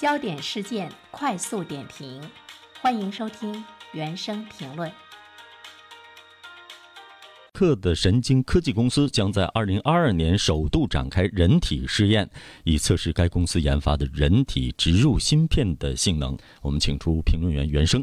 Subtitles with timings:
[0.00, 2.22] 焦点事件快速点评，
[2.80, 3.62] 欢迎收听
[3.92, 4.90] 原声评论。
[7.52, 12.30] 克的神经科技公司将在二零二二年首度展开人体试验，
[12.64, 16.34] 以测试该公司研发的人体植入芯片的性能。
[16.62, 18.02] 我们请出评论员袁生。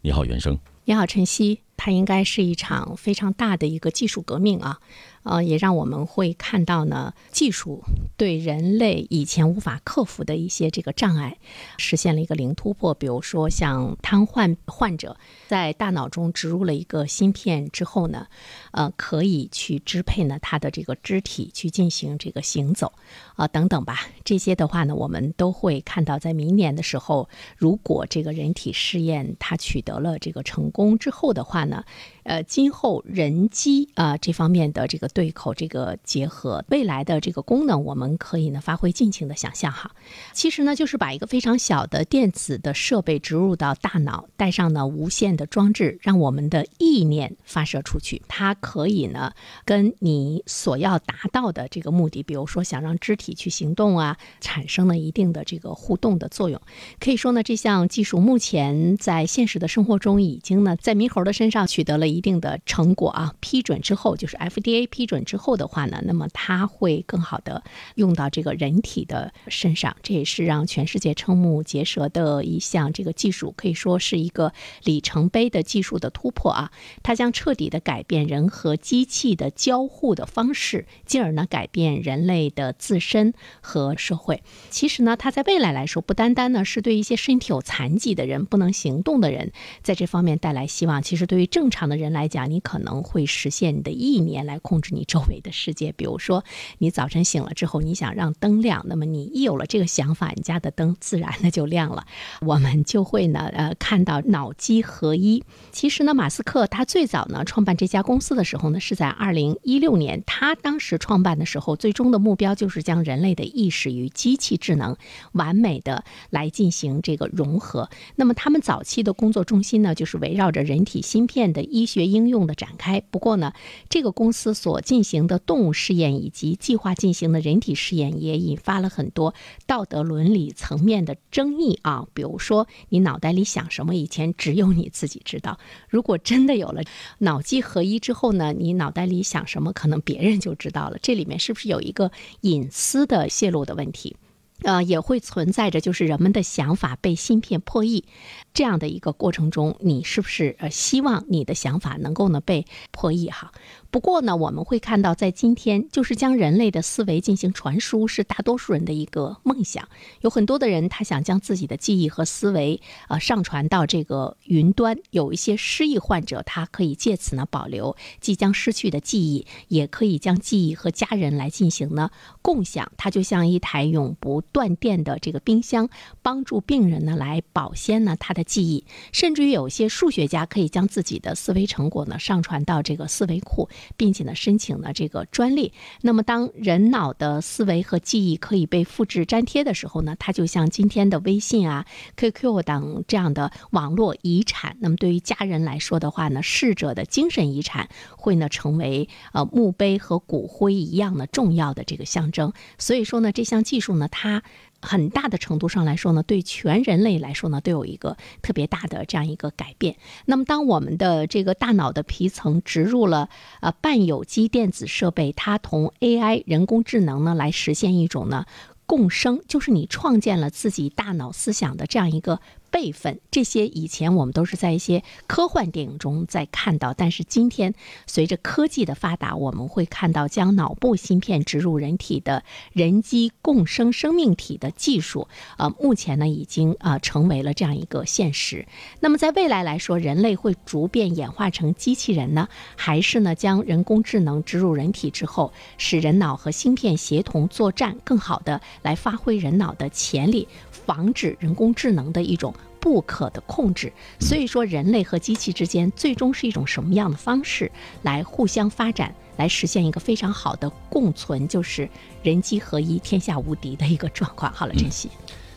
[0.00, 0.58] 你好，袁生。
[0.86, 1.60] 你好，晨曦。
[1.78, 4.80] 它应该是一场非常大的一个技术革命啊。
[5.24, 7.82] 呃，也让我们会看到呢，技术
[8.16, 11.36] 对人类以前无法克服的一些这个障碍，
[11.76, 12.94] 实现了一个零突破。
[12.94, 18.26] 比如说，像瘫痪患者在大脑中植入了一个芯片之后呢，
[18.70, 22.94] 呃，可以去支配呢他的这个肢体去进行这个行走，
[23.36, 24.08] 啊，等等吧。
[24.24, 31.84] 这些的话呢，我们都会看到，在明年的时候，如果这个人体试验它取得了这个成功之后的话呢，
[32.22, 35.08] 呃，今后人机啊这方面的这个。
[35.18, 39.90] 对口这个结合未来的这个功能，我们可以呢发挥尽情的想象哈。
[40.32, 48.22] 其实呢，就是把一个非常小的电子的设备植入到大脑，带上呢无线的装置，让我们的意念发射出去。
[48.28, 49.32] 它可以呢
[49.64, 56.60] 跟你所要达到的这个目的，比如说想让肢体去行动啊，产生了一定的这个互动的作用。
[57.00, 63.34] 可以说呢，这项技术目前在现实的生活中已经呢在猕猴的身上取得了一定的成果啊。
[63.40, 65.08] 批准之后，就是 FDA 批。
[65.08, 74.52] 准之后的话呢，那么它会更好的用到这个人体的身上，这也是让全世界瞠目结舌的一项这个技术，可以说是一个
[74.84, 76.70] 里程碑的技术的突破啊！
[77.02, 84.42] 它将彻底的改变人和机器的交互的方式，进而呢改变人类的自身和社会。
[84.68, 91.02] 其实呢，它在未来来说，不单单呢是对一些身体有残疾的人、不能行动的人在这方面带来希望。
[91.02, 95.04] 其实对于正常的人来讲，你可能会实现你的意念来控制你。
[95.08, 96.44] 周围的世界，比如说
[96.76, 102.04] 你早晨醒了之后，你想让灯亮，那么你一有了这个想法，你家的灯自然的就亮了。
[102.44, 105.42] 我们就会呢，呃，看到脑机合一。
[105.72, 110.22] 其实呢，马斯克他最早呢创办这家公司的时候呢，是在二零一六年。
[110.26, 114.94] 他当时创办的时候，最终的目标就是将人类的意识与机器智能
[115.32, 117.88] 完美的来进行这个融合。
[118.14, 123.00] 那么他们早期的工作重心呢，就是围绕着人体芯片的医学应用的展开。
[123.00, 123.52] 不过呢，
[123.88, 129.34] 这个公司所进行的动物试验以及计划进行的人体试验，也引发了很多
[129.66, 132.06] 道德伦理层面的争议啊。
[132.12, 135.58] 比如说，你脑袋里想什么，以前只有你自己知道。
[135.88, 136.82] 如果真的有了
[137.18, 140.98] 脑机合一之后呢，你脑袋里想什么，可能别人就知道了。
[141.00, 142.10] 这里面是不是有一个
[142.40, 144.16] 隐私的泄露的问题？
[144.62, 148.04] 呃，也会存在着就是人们的想法被芯片破译
[148.52, 153.52] 这样的一个过程中，你是不是呃希望你的想法能够呢被破译哈？
[153.90, 159.88] 不过呢，我们会看到，在今天，就是将人类的思维进行传输，是大多数人的一个梦想。
[160.20, 164.98] 有很多的人，他想将自己的记忆和思维，呃，上传到这个云端。
[165.10, 172.10] 有一些失忆患者，他可以借此呢保留即将失去的记忆，也可以将记忆和家人来进行呢
[172.42, 172.92] 共享。
[172.98, 175.88] 它就像一台永不断电的这个冰箱，
[176.22, 178.84] 帮助病人呢来保鲜呢他的记忆。
[179.12, 183.68] 甚至于有些数学家可以将自己的思维成果呢上传到这个思维库。
[183.96, 185.72] 并且呢，申请了这个专利。
[186.02, 191.84] 那么，当人脑的思维和记忆可以被复制粘贴的时候呢，它就像今天的微信啊、
[192.16, 194.76] QQ 等这样的网络遗产。
[194.80, 202.52] 那么，对于家人来说的话呢，逝者的精神遗产会呢成为呃墓碑和骨灰一样的重要的这个象征。
[202.78, 204.37] 所以说呢，这项技术呢，它。
[204.80, 209.96] 很大的程度上来说呢，对全人类来说呢，都有一个特别大的这样一个改变。
[210.26, 213.28] 那么，当我们的这个大脑的皮层植入了
[213.60, 218.44] 呃半有机电子设备，它同 AI 人工智能呢来实现一种呢
[218.86, 222.40] 共生，就是你创建了自己大脑思想的这样一个。
[222.70, 227.74] 备份这些以前我们都是在一些科幻电影中在看到，但是今天
[228.06, 238.66] 随着科技的发达，我们会看到将脑部芯片植入人体的人机共生生命体的技术，呃，目前呢已经啊成为了这样一个现实。
[239.00, 250.46] 那么在未来来说，人类会逐渐演化成机器人呢，还是呢将人工智能植入人体之后，使人脑和芯片协同作战，更好的来发挥人脑的潜力？
[250.88, 257.70] 防止人工智能的一种不可的控制，所以说人类和机器之间最终是一种什么样的方式
[258.00, 261.86] 来互相发展，来实现一个非常好的共存，就是
[262.22, 264.50] 人机合一、天下无敌的一个状况。
[264.50, 265.10] 好了，珍惜，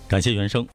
[0.09, 0.67] 感谢原生。